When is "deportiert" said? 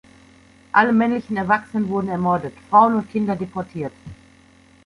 3.35-3.93